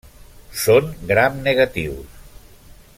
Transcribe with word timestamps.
Són 0.61 0.87
gramnegatius. 1.11 2.19